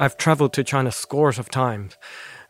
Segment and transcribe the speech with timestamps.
[0.00, 1.98] I've traveled to China scores of times.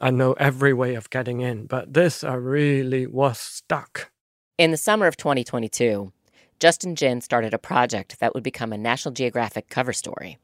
[0.00, 4.12] I know every way of getting in, but this I really was stuck.
[4.56, 6.12] In the summer of 2022,
[6.60, 10.38] Justin Jin started a project that would become a National Geographic cover story.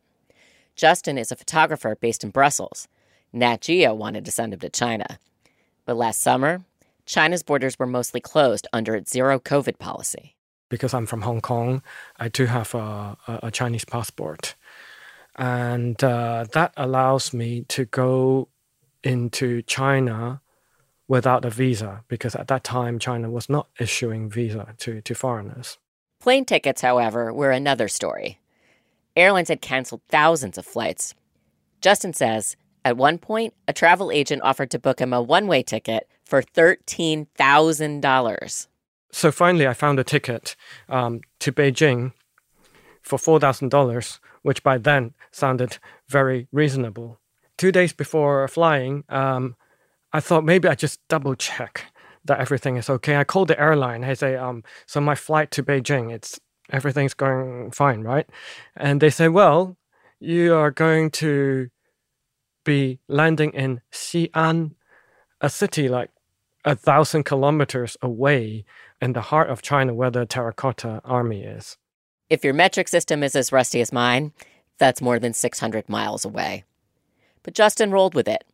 [0.74, 2.88] Justin is a photographer based in Brussels.
[3.32, 5.20] Nat Geo wanted to send him to China.
[5.84, 6.64] But last summer,
[7.04, 10.34] China's borders were mostly closed under its zero COVID policy.
[10.68, 11.84] Because I'm from Hong Kong,
[12.16, 14.56] I do have a, a Chinese passport.
[15.36, 18.48] And uh, that allows me to go
[19.04, 20.40] into China
[21.08, 25.78] without a visa, because at that time, China was not issuing visa to, to foreigners.
[26.20, 28.40] Plane tickets, however, were another story.
[29.14, 31.14] Airlines had canceled thousands of flights.
[31.80, 35.64] Justin says at one point, a travel agent offered to book him a one way
[35.64, 38.66] ticket for $13,000.
[39.10, 40.54] So finally, I found a ticket
[40.88, 42.12] um, to Beijing
[43.02, 47.18] for $4,000, which by then sounded very reasonable.
[47.58, 49.56] Two days before flying, um,
[50.12, 51.86] I thought maybe I just double check
[52.24, 53.16] that everything is okay.
[53.16, 54.04] I called the airline.
[54.04, 56.38] I say, um, so my flight to Beijing, it's
[56.70, 58.28] everything's going fine, right?
[58.76, 59.76] And they say, well,
[60.20, 61.68] you are going to
[62.64, 64.76] be landing in Xi'an,
[65.40, 66.10] a city like
[66.64, 68.64] a thousand kilometers away
[69.00, 71.78] in the heart of China where the terracotta army is.
[72.28, 74.32] If your metric system is as rusty as mine,
[74.78, 76.64] that's more than 600 miles away.
[77.42, 78.44] But Justin rolled with it.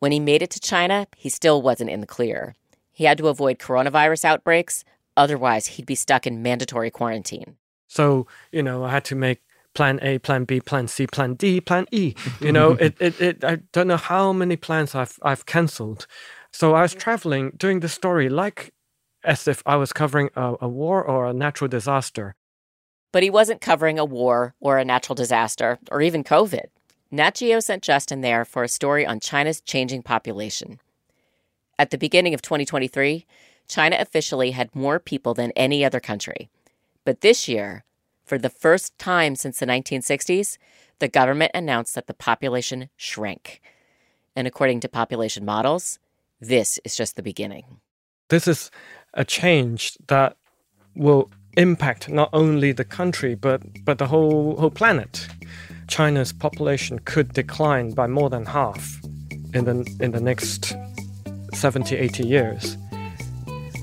[0.00, 2.54] When he made it to China, he still wasn't in the clear.
[2.92, 4.84] He had to avoid coronavirus outbreaks,
[5.16, 7.56] otherwise, he'd be stuck in mandatory quarantine.
[7.86, 9.40] So, you know, I had to make
[9.74, 12.14] plan A, plan B, plan C, plan D, plan E.
[12.40, 16.08] You know, it, it, it, I don't know how many plans I've, I've canceled.
[16.52, 18.72] So I was traveling, doing the story like
[19.22, 22.34] as if I was covering a, a war or a natural disaster.
[23.12, 26.66] But he wasn't covering a war or a natural disaster or even COVID.
[27.10, 30.78] Nat Geo sent Justin there for a story on China's changing population.
[31.78, 33.24] At the beginning of 2023,
[33.66, 36.50] China officially had more people than any other country.
[37.04, 37.84] But this year,
[38.24, 40.58] for the first time since the 1960s,
[40.98, 43.62] the government announced that the population shrank.
[44.36, 45.98] And according to population models,
[46.40, 47.80] this is just the beginning.
[48.28, 48.70] This is
[49.14, 50.36] a change that
[50.94, 55.26] will impact not only the country but but the whole whole planet.
[55.88, 59.00] China's population could decline by more than half
[59.54, 60.74] in the in the next
[61.54, 62.76] 70 80 years.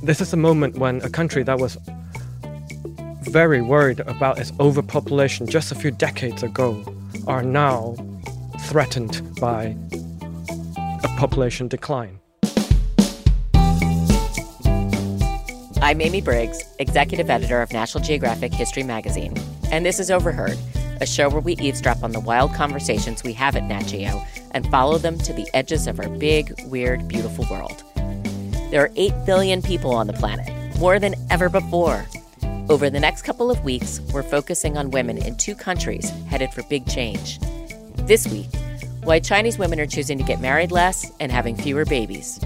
[0.03, 1.78] This is a moment when a country that was
[3.22, 6.84] very worried about its overpopulation just a few decades ago
[7.28, 7.96] are now
[8.62, 9.76] threatened by
[11.03, 12.20] a population decline.
[15.85, 19.35] I'm Amy Briggs, executive editor of National Geographic History Magazine,
[19.69, 20.57] and this is Overheard,
[21.00, 24.19] a show where we eavesdrop on the wild conversations we have at Nat Geo
[24.50, 27.84] and follow them to the edges of our big, weird, beautiful world.
[28.72, 32.03] There are 8 billion people on the planet, more than ever before.
[32.67, 36.63] Over the next couple of weeks, we're focusing on women in two countries headed for
[36.63, 37.38] big change.
[38.07, 38.50] This week,
[39.03, 42.40] why Chinese women are choosing to get married less and having fewer babies.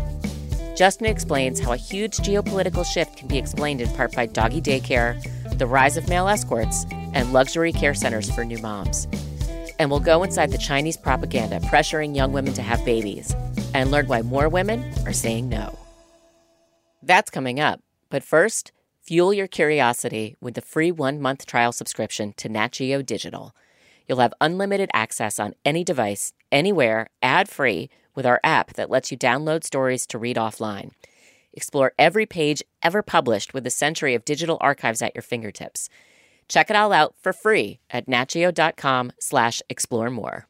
[0.80, 5.22] Justin explains how a huge geopolitical shift can be explained in part by doggy daycare,
[5.58, 9.06] the rise of male escorts, and luxury care centers for new moms.
[9.78, 13.36] And we'll go inside the Chinese propaganda pressuring young women to have babies
[13.74, 15.78] and learn why more women are saying no.
[17.04, 17.82] That's coming up.
[18.10, 23.02] But first, fuel your curiosity with the free one month trial subscription to Nat Geo
[23.02, 23.54] Digital.
[24.08, 27.90] You'll have unlimited access on any device, anywhere, ad free
[28.20, 30.92] with our app that lets you download stories to read offline.
[31.54, 35.88] Explore every page ever published with a century of digital archives at your fingertips.
[36.50, 40.50] Check it all out for free at natgeo.com slash explore more.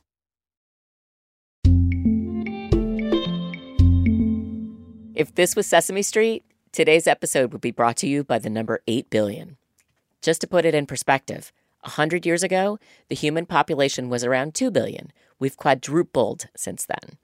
[5.21, 8.81] If this was Sesame Street, today's episode would be brought to you by the number
[8.87, 9.57] 8 billion.
[10.19, 14.71] Just to put it in perspective, 100 years ago, the human population was around 2
[14.71, 15.13] billion.
[15.37, 17.19] We've quadrupled since then.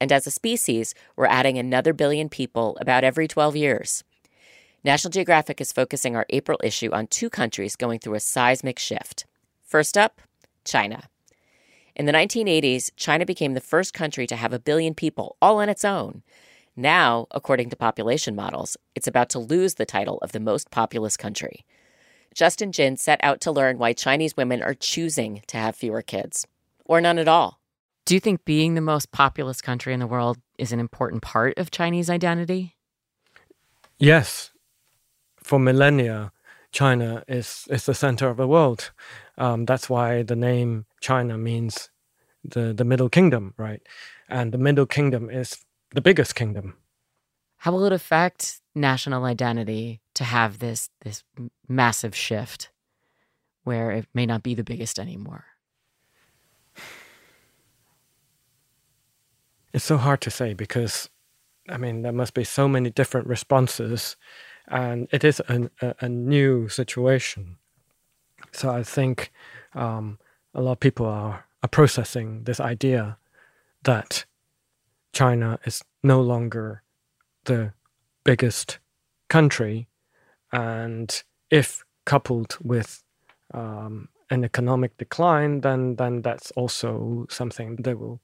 [0.00, 4.04] And as a species, we're adding another billion people about every 12 years.
[4.84, 9.26] National Geographic is focusing our April issue on two countries going through a seismic shift.
[9.64, 10.20] First up,
[10.64, 11.08] China.
[11.96, 15.68] In the 1980s, China became the first country to have a billion people all on
[15.68, 16.22] its own.
[16.78, 21.16] Now, according to population models, it's about to lose the title of the most populous
[21.16, 21.66] country.
[22.36, 26.46] Justin Jin set out to learn why Chinese women are choosing to have fewer kids,
[26.84, 27.58] or none at all.
[28.04, 31.58] Do you think being the most populous country in the world is an important part
[31.58, 32.76] of Chinese identity?
[33.98, 34.52] Yes.
[35.42, 36.30] For millennia,
[36.70, 38.92] China is, is the center of the world.
[39.36, 41.90] Um, that's why the name China means
[42.44, 43.82] the, the Middle Kingdom, right?
[44.28, 46.76] And the Middle Kingdom is the biggest kingdom.
[47.58, 51.24] How will it affect national identity to have this this
[51.68, 52.70] massive shift
[53.64, 55.44] where it may not be the biggest anymore?
[59.72, 61.10] It's so hard to say because,
[61.68, 64.16] I mean, there must be so many different responses,
[64.66, 67.56] and it is a, a, a new situation.
[68.52, 69.30] So I think
[69.74, 70.18] um,
[70.54, 73.18] a lot of people are, are processing this idea
[73.82, 74.24] that
[75.12, 76.82] China is no longer
[77.44, 77.72] the
[78.24, 78.78] biggest
[79.28, 79.88] country,
[80.52, 83.02] and if coupled with
[83.54, 88.20] um, an economic decline, then then that's also something they will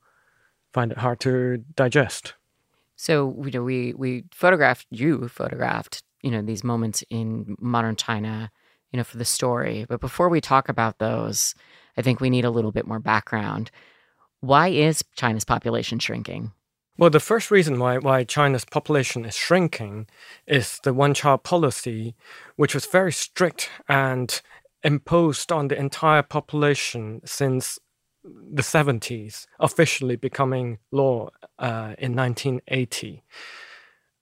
[0.72, 2.34] find it hard to digest.
[2.96, 8.50] So you know, we we photographed you photographed you know these moments in modern China,
[8.92, 9.86] you know, for the story.
[9.88, 11.54] But before we talk about those,
[11.96, 13.70] I think we need a little bit more background.
[14.40, 16.52] Why is China's population shrinking?
[16.96, 20.06] Well, the first reason why, why China's population is shrinking
[20.46, 22.14] is the one child policy,
[22.54, 24.40] which was very strict and
[24.84, 27.80] imposed on the entire population since
[28.22, 33.24] the 70s, officially becoming law uh, in 1980.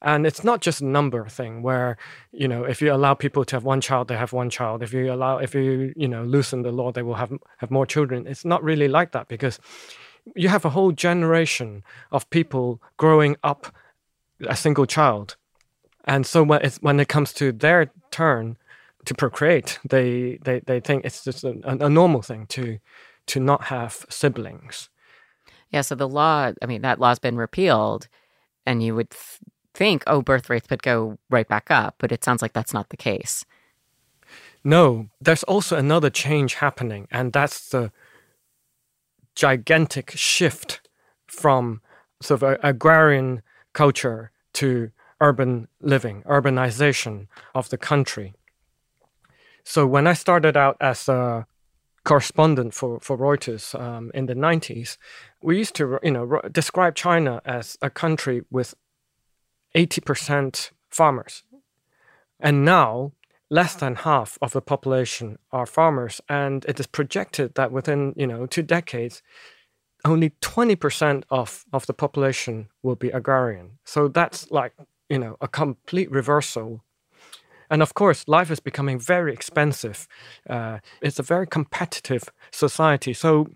[0.00, 1.96] And it's not just a number thing where,
[2.32, 4.82] you know, if you allow people to have one child, they have one child.
[4.82, 7.86] If you allow, if you, you know, loosen the law, they will have, have more
[7.86, 8.26] children.
[8.26, 9.60] It's not really like that because
[10.34, 13.74] you have a whole generation of people growing up
[14.46, 15.36] a single child.
[16.04, 18.56] And so when, when it comes to their turn
[19.04, 22.78] to procreate, they, they, they think it's just a, a normal thing to,
[23.26, 24.88] to not have siblings.
[25.70, 28.08] Yeah, so the law, I mean, that law's been repealed,
[28.66, 29.40] and you would th-
[29.74, 32.90] think, oh, birth rates would go right back up, but it sounds like that's not
[32.90, 33.44] the case.
[34.62, 37.90] No, there's also another change happening, and that's the
[39.34, 40.80] gigantic shift
[41.26, 41.80] from
[42.20, 48.34] sort of agrarian culture to urban living, urbanization of the country.
[49.64, 51.46] So when I started out as a
[52.04, 54.96] correspondent for, for Reuters um, in the 90s,
[55.42, 58.74] we used to you know describe China as a country with
[59.74, 61.44] 80% farmers.
[62.40, 63.12] And now
[63.52, 68.26] less than half of the population are farmers, and it is projected that within you
[68.26, 69.22] know two decades,
[70.04, 73.78] only 20% of, of the population will be agrarian.
[73.84, 74.72] So that's like
[75.10, 76.82] you know a complete reversal.
[77.70, 80.08] And of course, life is becoming very expensive.
[80.48, 83.48] Uh, it's a very competitive society, so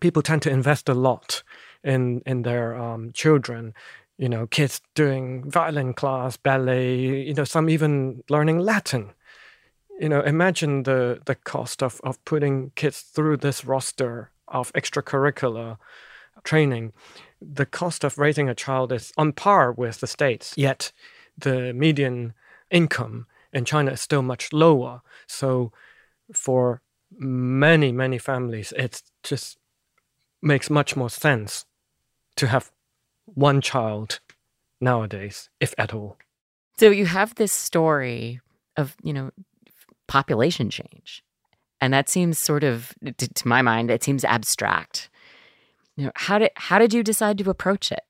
[0.00, 1.42] people tend to invest a lot
[1.84, 3.74] in in their um, children
[4.20, 6.94] you know, kids doing violin class, ballet,
[7.26, 9.14] you know, some even learning Latin.
[9.98, 15.78] You know, imagine the the cost of, of putting kids through this roster of extracurricular
[16.44, 16.92] training,
[17.40, 20.92] the cost of raising a child is on par with the States, yet
[21.38, 22.34] the median
[22.70, 25.00] income in China is still much lower.
[25.26, 25.72] So
[26.34, 26.82] for
[27.18, 29.56] many, many families, it just
[30.42, 31.64] makes much more sense
[32.36, 32.70] to have
[33.34, 34.20] one child
[34.80, 36.16] nowadays, if at all.
[36.78, 38.40] So you have this story
[38.76, 39.30] of, you know,
[40.08, 41.22] population change.
[41.80, 45.10] And that seems sort of to, to my mind, it seems abstract.
[45.96, 48.02] You know, how did how did you decide to approach it?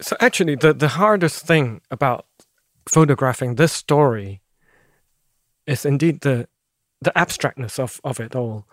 [0.00, 2.26] So actually the, the hardest thing about
[2.88, 4.40] photographing this story
[5.66, 6.48] is indeed the
[7.00, 8.66] the abstractness of, of it all.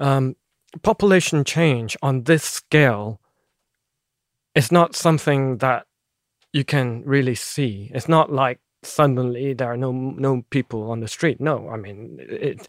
[0.00, 0.36] Um,
[0.82, 3.20] population change on this scale
[4.56, 5.86] is not something that
[6.52, 7.90] you can really see.
[7.94, 11.40] It's not like suddenly there are no no people on the street.
[11.40, 12.66] No, I mean, it,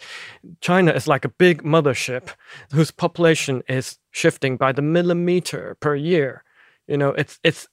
[0.59, 2.29] China is like a big mothership
[2.73, 6.43] whose population is shifting by the millimeter per year.
[6.87, 7.67] You know, it's it's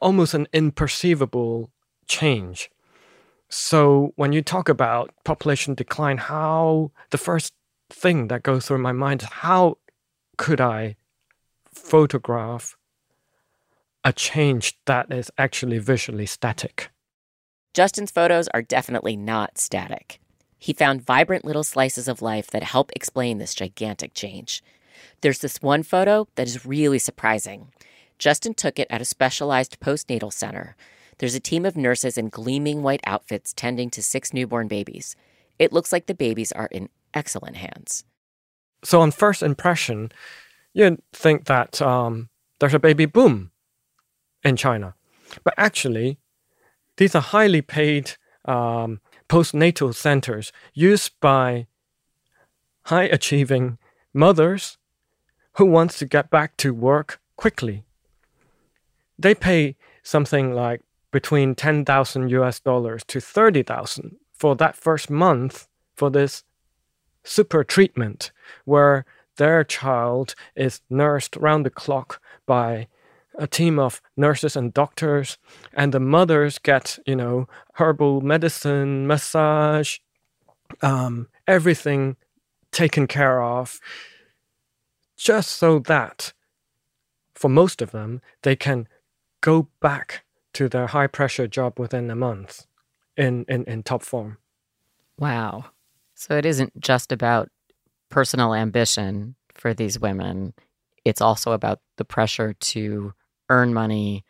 [0.00, 1.70] almost an imperceivable
[2.06, 2.70] change.
[3.50, 7.52] So when you talk about population decline, how the first
[7.90, 9.76] thing that goes through my mind is how
[10.38, 10.96] could I
[11.72, 12.76] photograph
[14.04, 16.90] a change that is actually visually static?
[17.72, 20.20] Justin's photos are definitely not static.
[20.58, 24.62] He found vibrant little slices of life that help explain this gigantic change.
[25.20, 27.72] There's this one photo that is really surprising.
[28.18, 30.76] Justin took it at a specialized postnatal center.
[31.18, 35.16] There's a team of nurses in gleaming white outfits tending to six newborn babies.
[35.58, 38.04] It looks like the babies are in excellent hands.
[38.84, 40.12] So, on first impression,
[40.74, 42.28] you'd think that um,
[42.60, 43.50] there's a baby boom
[44.44, 44.94] in China.
[45.42, 46.18] But actually,
[46.96, 48.12] these are highly paid
[48.44, 51.66] um, postnatal centers used by
[52.84, 53.78] high achieving
[54.12, 54.78] mothers
[55.54, 57.84] who wants to get back to work quickly.
[59.18, 66.10] They pay something like between 10,000 US dollars to 30,000 for that first month for
[66.10, 66.42] this
[67.22, 68.32] super treatment
[68.64, 72.88] where their child is nursed round the clock by
[73.38, 75.38] a team of nurses and doctors,
[75.72, 79.98] and the mothers get, you know, herbal medicine, massage,
[80.82, 82.16] um, everything
[82.72, 83.80] taken care of,
[85.16, 86.32] just so that
[87.34, 88.88] for most of them, they can
[89.40, 92.66] go back to their high pressure job within a month
[93.16, 94.38] in, in, in top form.
[95.18, 95.66] Wow.
[96.14, 97.48] So it isn't just about
[98.08, 100.54] personal ambition for these women,
[101.04, 103.12] it's also about the pressure to
[103.48, 104.24] earn money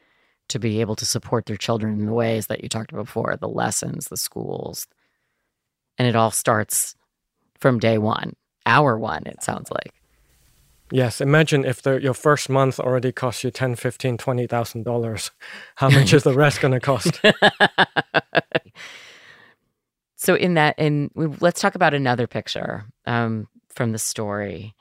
[0.49, 3.37] to be able to support their children in the ways that you talked about before
[3.37, 4.87] the lessons, the schools.
[5.99, 6.97] And it all starts
[7.59, 8.35] from day one,
[8.67, 9.95] hour one, it sounds like.
[10.91, 15.31] Yes, imagine if the, your first month already costs you ten, fifteen, twenty thousand dollars.
[15.77, 17.21] How much is the rest going to cost?
[20.17, 24.75] so in that, in let's talk about another picture um, from the story.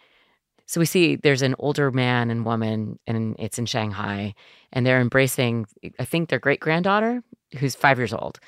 [0.73, 4.33] So we see there's an older man and woman, and it's in Shanghai,
[4.71, 5.67] and they're embracing,
[5.99, 7.21] I think, their great granddaughter,
[7.59, 8.39] who's five years old.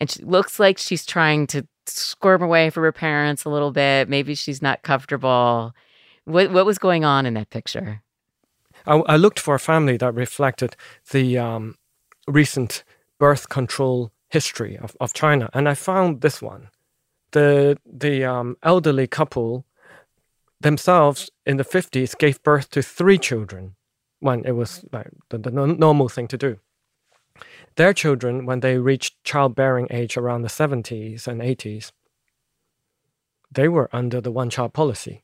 [0.00, 4.08] And she looks like she's trying to squirm away from her parents a little bit.
[4.08, 5.74] Maybe she's not comfortable.
[6.24, 8.00] What, what was going on in that picture?
[8.86, 10.76] I, I looked for a family that reflected
[11.10, 11.74] the um,
[12.26, 12.84] recent
[13.18, 16.70] birth control history of, of China, and I found this one.
[17.32, 19.66] The, the um, elderly couple
[20.64, 23.76] themselves in the 50s gave birth to three children
[24.18, 26.58] when it was like the, the normal thing to do.
[27.76, 31.92] Their children, when they reached childbearing age around the 70s and 80s,
[33.52, 35.22] they were under the one child policy.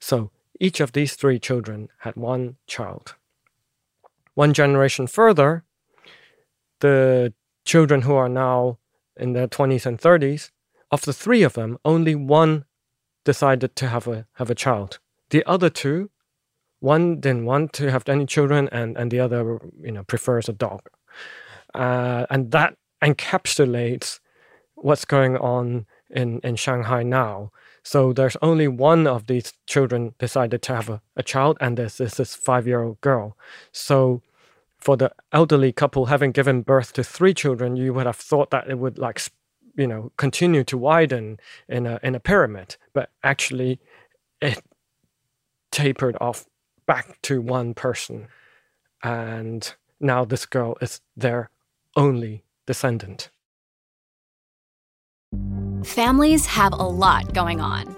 [0.00, 3.14] So each of these three children had one child.
[4.34, 5.64] One generation further,
[6.80, 8.78] the children who are now
[9.16, 10.50] in their 20s and 30s,
[10.90, 12.64] of the three of them, only one
[13.32, 14.90] decided to have a have a child.
[15.28, 16.08] The other two,
[16.80, 19.40] one didn't want to have any children, and and the other,
[19.86, 20.80] you know, prefers a dog,
[21.74, 22.70] uh, and that
[23.02, 24.20] encapsulates
[24.86, 27.50] what's going on in in Shanghai now.
[27.82, 31.98] So there's only one of these children decided to have a, a child, and there's
[31.98, 33.36] this, this five year old girl.
[33.72, 34.22] So
[34.78, 38.68] for the elderly couple having given birth to three children, you would have thought that
[38.70, 39.20] it would like
[39.78, 43.80] you know continue to widen in a in a pyramid, but actually
[44.42, 44.62] it
[45.70, 46.44] tapered off
[46.86, 48.28] back to one person,
[49.02, 51.50] and now this girl is their
[51.96, 53.30] only descendant.
[55.84, 57.97] Families have a lot going on.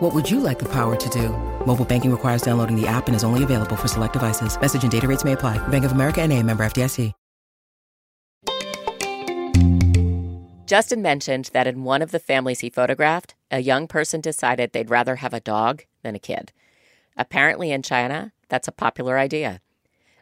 [0.00, 1.30] What would you like the power to do?
[1.64, 4.60] Mobile banking requires downloading the app and is only available for select devices.
[4.60, 5.56] Message and data rates may apply.
[5.68, 7.12] Bank of America and a member FDIC.
[10.66, 14.90] Justin mentioned that in one of the families he photographed, a young person decided they'd
[14.90, 16.52] rather have a dog than a kid.
[17.16, 19.60] Apparently in China, that's a popular idea.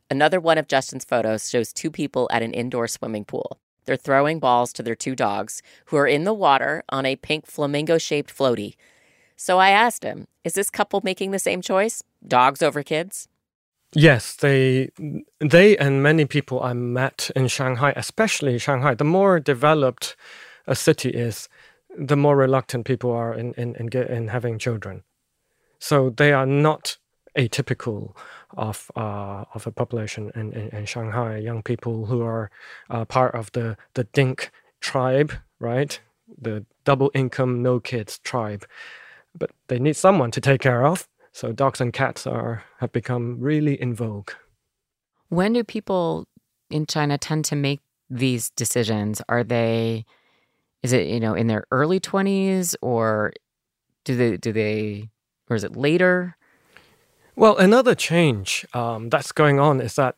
[0.08, 3.58] Another one of Justin's photos shows two people at an indoor swimming pool.
[3.86, 7.46] They're throwing balls to their two dogs, who are in the water on a pink
[7.46, 8.74] flamingo shaped floaty.
[9.36, 12.02] So I asked him, is this couple making the same choice?
[12.26, 13.28] Dogs over kids?
[13.94, 14.90] Yes, they
[15.38, 20.16] they and many people I met in Shanghai, especially Shanghai, the more developed
[20.66, 21.48] a city is,
[21.96, 25.04] the more reluctant people are in in in, get, in having children.
[25.78, 26.96] So they are not
[27.38, 28.14] atypical
[28.56, 31.36] of uh, of a population in, in, in, Shanghai.
[31.36, 32.50] Young people who are
[32.90, 34.50] uh, part of the the Dink
[34.80, 36.00] tribe, right?
[36.40, 38.66] The double income, no kids tribe,
[39.38, 41.08] but they need someone to take care of.
[41.32, 44.30] So dogs and cats are have become really in vogue.
[45.28, 46.28] When do people
[46.70, 49.20] in China tend to make these decisions?
[49.28, 50.04] Are they
[50.82, 53.32] is it, you know, in their early 20s or
[54.04, 55.10] do they do they
[55.48, 56.36] or is it later?
[57.36, 60.16] Well, another change um, that's going on is that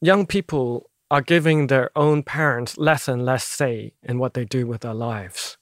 [0.00, 4.66] young people are giving their own parents less and less say in what they do
[4.66, 5.58] with their lives.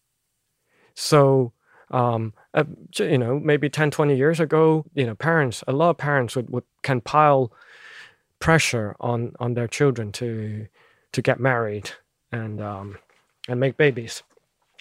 [0.94, 1.52] So
[1.92, 2.64] um, uh,
[2.98, 6.50] you know, maybe 10, 20 years ago, you know, parents, a lot of parents would,
[6.50, 7.52] would can pile
[8.38, 10.66] pressure on, on their children to,
[11.12, 11.90] to get married
[12.32, 12.98] and, um,
[13.48, 14.22] and make babies.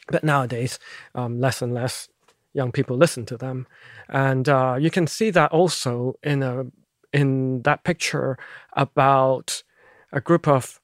[0.07, 0.79] But nowadays,
[1.13, 2.09] um, less and less
[2.53, 3.67] young people listen to them.
[4.09, 6.65] And uh, you can see that also in a,
[7.13, 8.37] in that picture
[8.73, 9.63] about
[10.11, 10.79] a group of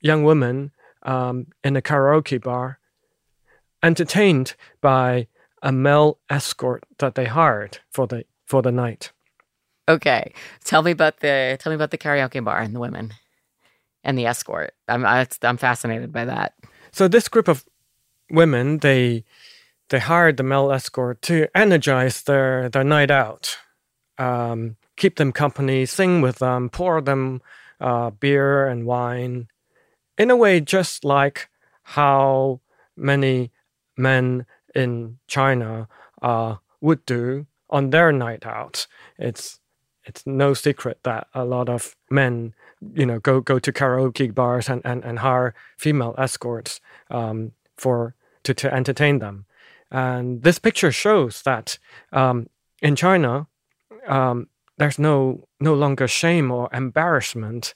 [0.00, 0.72] young women
[1.02, 2.78] um, in a karaoke bar
[3.82, 5.26] entertained by
[5.62, 9.12] a male escort that they hired for the for the night.
[9.88, 10.32] Okay,
[10.64, 13.12] tell me about the tell me about the karaoke bar and the women
[14.04, 14.72] and the escort.
[14.88, 16.54] I'm I, I'm fascinated by that.
[16.92, 17.64] So this group of
[18.30, 19.24] women they
[19.90, 23.58] they hired the male escort to energize their their night out,
[24.18, 27.42] um, keep them company, sing with them, pour them
[27.80, 29.48] uh, beer and wine,
[30.16, 31.48] in a way just like
[31.82, 32.60] how
[32.96, 33.50] many
[33.96, 35.88] men in China
[36.22, 38.86] uh, would do on their night out.
[39.18, 39.60] It's
[40.04, 42.54] it's no secret that a lot of men,
[42.94, 46.80] you know, go go to karaoke bars and, and, and hire female escorts
[47.10, 49.46] um, for to, to entertain them.
[49.90, 51.78] And this picture shows that
[52.12, 52.48] um,
[52.80, 53.46] in China,
[54.06, 57.74] um, there's no no longer shame or embarrassment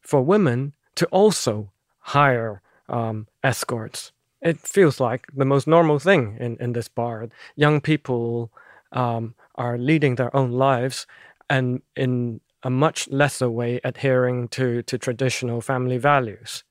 [0.00, 1.70] for women to also
[2.00, 7.28] hire um, escorts it feels like the most normal thing in, in this bar.
[7.56, 8.52] Young people
[8.92, 11.06] um, are leading their own lives
[11.50, 16.64] and in a much lesser way adhering to, to traditional family values.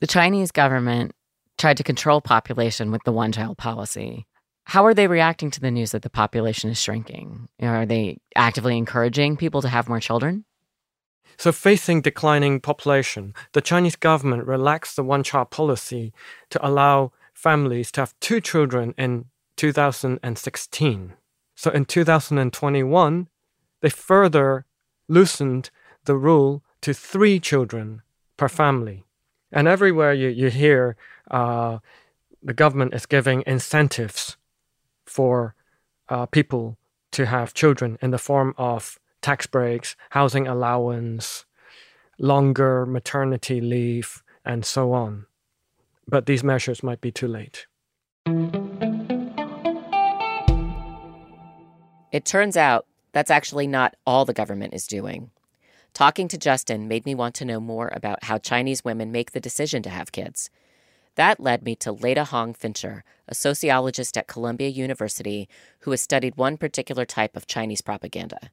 [0.00, 1.12] The Chinese government
[1.58, 4.26] tried to control population with the one child policy.
[4.64, 7.48] How are they reacting to the news that the population is shrinking?
[7.62, 10.44] Are they actively encouraging people to have more children?
[11.38, 16.12] So, facing declining population, the Chinese government relaxed the one child policy
[16.50, 21.12] to allow families to have two children in 2016.
[21.54, 23.28] So, in 2021,
[23.82, 24.64] they further
[25.08, 25.70] loosened
[26.04, 28.02] the rule to three children
[28.36, 29.04] per family.
[29.52, 30.96] And everywhere you, you hear
[31.30, 31.78] uh,
[32.42, 34.36] the government is giving incentives
[35.04, 35.54] for
[36.08, 36.78] uh, people
[37.12, 41.46] to have children in the form of tax breaks, housing allowance,
[42.16, 45.26] longer maternity leave, and so on.
[46.06, 47.66] But these measures might be too late.
[52.12, 55.32] It turns out that's actually not all the government is doing.
[55.92, 59.40] Talking to Justin made me want to know more about how Chinese women make the
[59.40, 60.50] decision to have kids.
[61.16, 65.48] That led me to Leta Hong Fincher, a sociologist at Columbia University
[65.80, 68.52] who has studied one particular type of Chinese propaganda.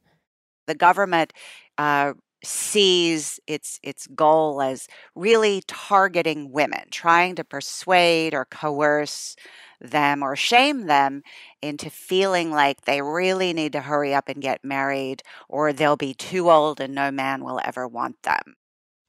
[0.67, 1.33] The government
[1.77, 9.35] uh, sees its its goal as really targeting women, trying to persuade or coerce
[9.79, 11.21] them or shame them
[11.61, 16.13] into feeling like they really need to hurry up and get married or they'll be
[16.13, 18.55] too old and no man will ever want them.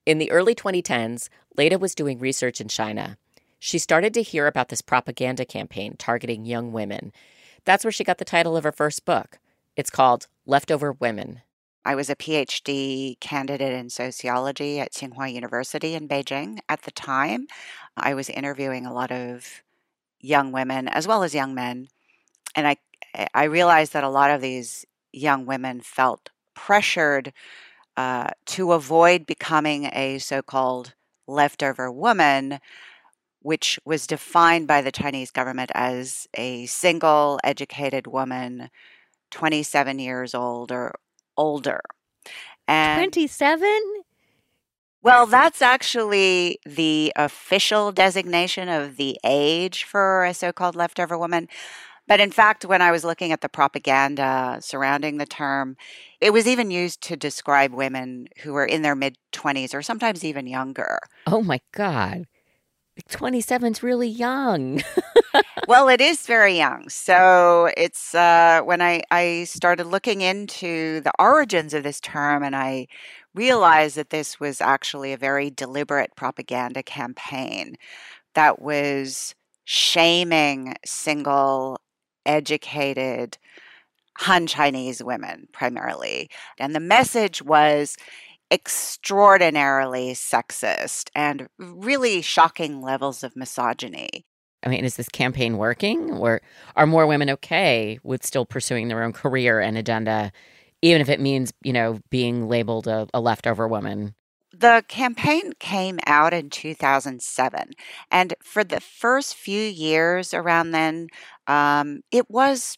[0.05, 3.17] In the early 2010s, Leta was doing research in China
[3.65, 7.11] she started to hear about this propaganda campaign targeting young women.
[7.63, 9.39] That's where she got the title of her first book.
[9.75, 11.41] It's called Leftover Women.
[11.83, 17.47] I was a PhD candidate in sociology at Tsinghua University in Beijing at the time.
[17.95, 19.63] I was interviewing a lot of
[20.19, 21.87] young women as well as young men.
[22.55, 22.77] And I
[23.33, 27.31] I realized that a lot of these young women felt pressured
[27.95, 30.93] uh, to avoid becoming a so-called
[31.27, 32.59] leftover woman
[33.45, 38.71] which was defined by the Chinese government as a single educated woman,
[39.35, 40.95] 27 years old or
[41.35, 41.81] older.
[42.69, 43.69] And 27?
[45.03, 51.49] Well, that's actually the official designation of the age for a so called leftover woman.
[52.07, 55.75] But in fact, when I was looking at the propaganda surrounding the term,
[56.21, 60.23] it was even used to describe women who were in their mid 20s or sometimes
[60.23, 60.99] even younger.
[61.27, 62.25] Oh my God.
[63.09, 64.81] 27's really young.
[65.67, 66.89] well, it is very young.
[66.89, 72.55] So it's uh, when I, I started looking into the origins of this term and
[72.55, 72.87] I
[73.33, 77.75] realized that this was actually a very deliberate propaganda campaign
[78.33, 81.79] that was shaming single,
[82.25, 83.37] educated,
[84.19, 86.29] Han Chinese women primarily.
[86.57, 87.97] And the message was
[88.51, 94.25] extraordinarily sexist and really shocking levels of misogyny.
[94.65, 96.11] I mean, is this campaign working?
[96.11, 96.41] Or
[96.75, 100.31] are more women okay with still pursuing their own career and agenda,
[100.81, 104.15] even if it means, you know, being labeled a, a leftover woman?
[104.51, 107.71] The campaign came out in 2007.
[108.09, 111.09] And for the first few years around then,
[111.45, 112.77] um, it was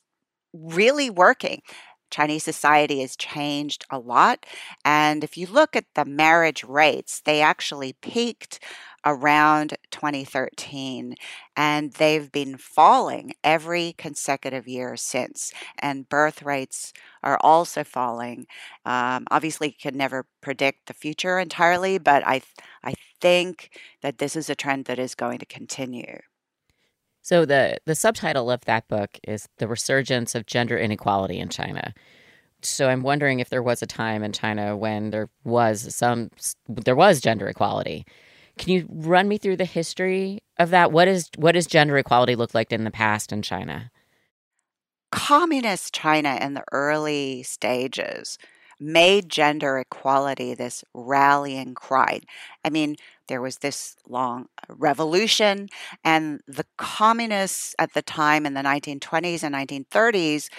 [0.54, 1.62] really working.
[2.10, 4.46] Chinese society has changed a lot.
[4.84, 8.60] And if you look at the marriage rates, they actually peaked
[9.08, 11.16] around 2013
[11.56, 15.54] and they've been falling every consecutive year since.
[15.80, 16.92] And birth rates
[17.24, 18.48] are also falling.
[18.86, 22.42] Um, obviously, you can never predict the future entirely, but I,
[22.84, 26.20] I think that this is a trend that is going to continue.
[27.22, 31.94] So the the subtitle of that book is The Resurgence of Gender Inequality in China.
[32.62, 36.30] So I'm wondering if there was a time in China when there was some
[36.68, 38.06] there was gender equality.
[38.58, 40.92] Can you run me through the history of that?
[40.92, 43.92] What is what does gender equality look like in the past in China?
[45.12, 48.38] Communist China in the early stages
[48.80, 52.20] made gender equality this rallying cry.
[52.64, 52.96] I mean,
[53.28, 55.70] there was this long revolution,
[56.04, 60.50] and the communists at the time in the 1920s and 1930s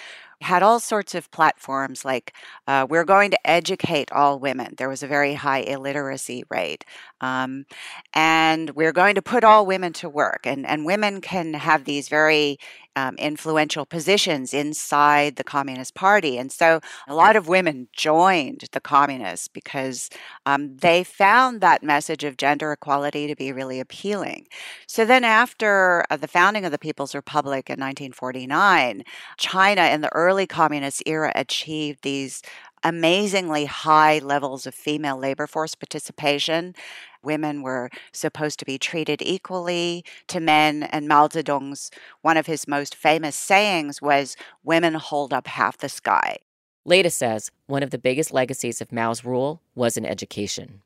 [0.40, 2.32] had all sorts of platforms like
[2.66, 4.74] uh, we're going to educate all women.
[4.76, 6.84] There was a very high illiteracy rate.
[7.20, 7.66] Um,
[8.14, 10.40] and we're going to put all women to work.
[10.44, 12.58] And, and women can have these very
[12.98, 16.36] um, influential positions inside the Communist Party.
[16.36, 20.10] And so a lot of women joined the communists because
[20.46, 24.48] um, they found that message of gender equality to be really appealing.
[24.88, 29.04] So then, after uh, the founding of the People's Republic in 1949,
[29.36, 32.42] China in the early communist era achieved these
[32.84, 36.74] amazingly high levels of female labor force participation.
[37.22, 41.90] Women were supposed to be treated equally to men, and Mao Zedong's
[42.22, 46.38] one of his most famous sayings was, Women hold up half the sky.
[46.84, 50.82] Leta says one of the biggest legacies of Mao's rule was in education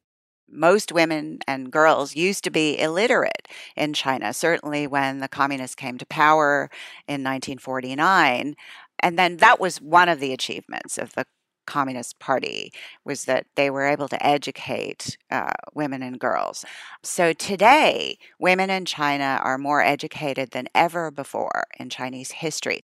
[0.52, 5.98] most women and girls used to be illiterate in China, certainly when the communists came
[5.98, 6.70] to power
[7.08, 8.54] in 1949.
[9.02, 11.26] And then that was one of the achievements of the
[11.66, 12.72] Communist Party
[13.04, 16.64] was that they were able to educate uh, women and girls.
[17.02, 22.80] So today, women in China are more educated than ever before in Chinese history.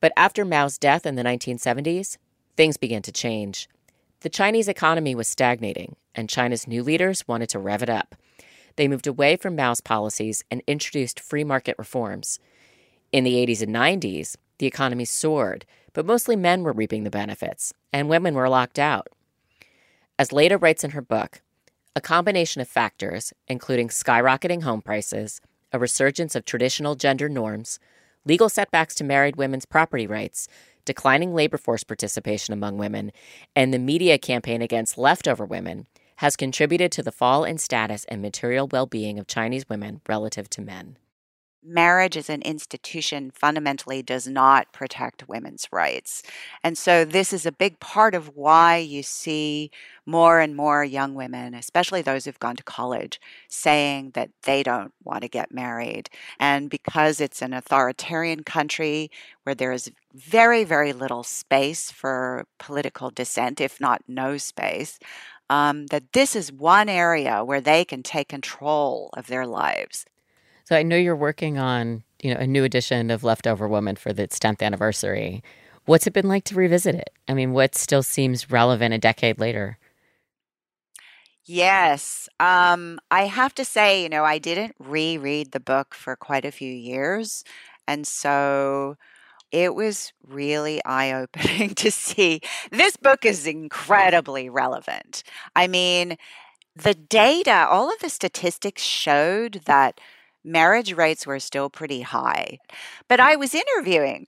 [0.00, 2.16] But after Mao's death in the 1970s,
[2.56, 3.68] things began to change.
[4.20, 8.14] The Chinese economy was stagnating, and China's new leaders wanted to rev it up.
[8.76, 12.38] They moved away from Mao's policies and introduced free market reforms.
[13.12, 17.72] In the 80s and 90s, the economy soared, but mostly men were reaping the benefits,
[17.92, 19.08] and women were locked out.
[20.18, 21.42] As Leta writes in her book,
[21.94, 25.40] a combination of factors, including skyrocketing home prices,
[25.72, 27.78] a resurgence of traditional gender norms,
[28.24, 30.48] legal setbacks to married women's property rights,
[30.84, 33.12] declining labor force participation among women,
[33.54, 38.22] and the media campaign against leftover women has contributed to the fall in status and
[38.22, 40.96] material well being of Chinese women relative to men
[41.66, 46.22] marriage as an institution fundamentally does not protect women's rights.
[46.62, 49.70] And so, this is a big part of why you see
[50.06, 54.92] more and more young women, especially those who've gone to college, saying that they don't
[55.04, 56.08] want to get married.
[56.38, 59.10] And because it's an authoritarian country
[59.42, 64.98] where there is very, very little space for political dissent, if not no space,
[65.50, 70.06] um, that this is one area where they can take control of their lives.
[70.66, 74.08] So I know you're working on, you know, a new edition of Leftover Woman for
[74.08, 75.42] its 10th anniversary.
[75.84, 77.10] What's it been like to revisit it?
[77.28, 79.78] I mean, what still seems relevant a decade later?
[81.44, 82.28] Yes.
[82.40, 86.50] Um, I have to say, you know, I didn't reread the book for quite a
[86.50, 87.44] few years.
[87.86, 88.96] And so
[89.52, 92.40] it was really eye opening to see
[92.72, 95.22] this book is incredibly relevant.
[95.54, 96.16] I mean,
[96.74, 100.00] the data, all of the statistics showed that
[100.46, 102.58] marriage rates were still pretty high.
[103.08, 104.26] But I was interviewing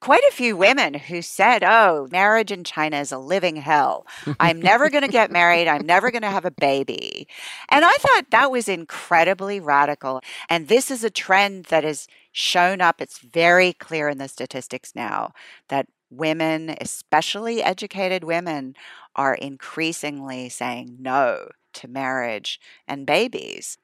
[0.00, 4.06] quite a few women who said, Oh, marriage in China is a living hell.
[4.40, 5.68] I'm never going to get married.
[5.68, 7.26] I'm never going to have a baby.
[7.70, 10.20] And I thought that was incredibly radical.
[10.48, 13.00] And this is a trend that has shown up.
[13.00, 15.32] It's very clear in the statistics now
[15.68, 18.74] that women, especially educated women,
[19.14, 23.78] are increasingly saying no to marriage and babies.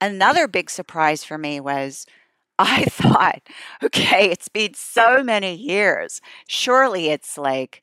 [0.00, 2.06] Another big surprise for me was
[2.58, 3.40] I thought,
[3.82, 6.20] okay, it's been so many years.
[6.46, 7.82] Surely it's like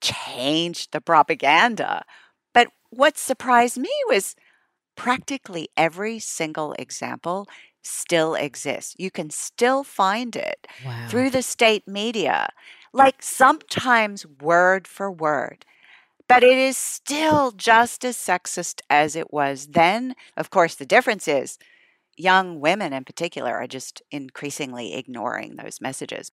[0.00, 2.04] changed the propaganda.
[2.52, 4.34] But what surprised me was
[4.96, 7.46] practically every single example
[7.82, 8.96] still exists.
[8.98, 11.06] You can still find it wow.
[11.08, 12.48] through the state media,
[12.92, 15.64] like sometimes word for word.
[16.28, 20.14] But it is still just as sexist as it was then.
[20.36, 21.58] Of course, the difference is
[22.16, 26.32] young women in particular are just increasingly ignoring those messages.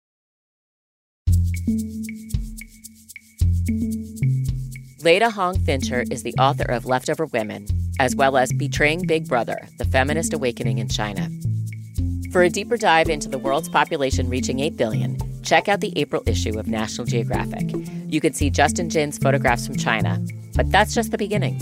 [5.03, 7.67] Leta Hong Fincher is the author of Leftover Women,
[7.99, 11.29] as well as Betraying Big Brother The Feminist Awakening in China.
[12.33, 16.23] For a deeper dive into the world's population reaching 8 billion, check out the April
[16.25, 17.71] issue of National Geographic.
[18.07, 20.19] You can see Justin Jin's photographs from China,
[20.57, 21.61] but that's just the beginning.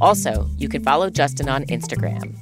[0.00, 2.32] Also, you can follow Justin on Instagram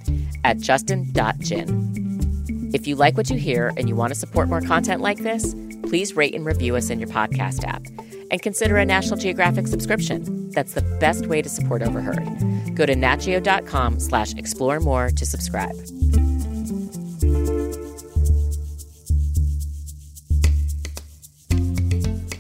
[0.44, 2.70] at justin.jin.
[2.74, 5.54] If you like what you hear and you want to support more content like this,
[5.84, 7.82] please rate and review us in your podcast app.
[8.30, 10.50] And consider a National Geographic subscription.
[10.50, 12.74] That's the best way to support Overheard.
[12.74, 15.74] Go to natgeo.com slash explore more to subscribe.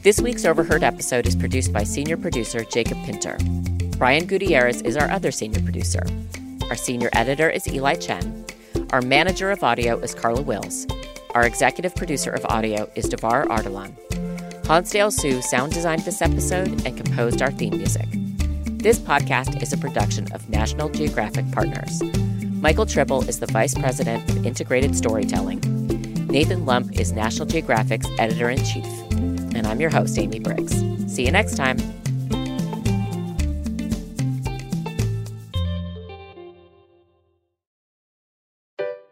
[0.06, 3.36] This week's Overheard episode is produced by senior producer Jacob Pinter.
[3.98, 6.06] Brian Gutierrez is our other senior producer.
[6.70, 8.46] Our senior editor is Eli Chen.
[8.90, 10.86] Our manager of audio is Carla Wills.
[11.34, 13.96] Our executive producer of audio is Davar Ardalan.
[14.68, 18.06] Hansdale Hsu sound designed this episode and composed our theme music.
[18.78, 22.00] This podcast is a production of National Geographic Partners.
[22.60, 25.58] Michael Tribble is the Vice President of Integrated Storytelling.
[26.28, 29.05] Nathan Lump is National Geographic's Editor in Chief
[29.56, 30.76] and I'm your host, Amy Briggs.
[31.12, 31.78] See you next time.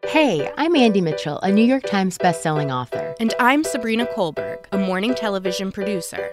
[0.06, 3.16] Hey, I'm Andy Mitchell, a New York Times bestselling author.
[3.18, 6.32] And I'm Sabrina Kohlberg, a morning television producer.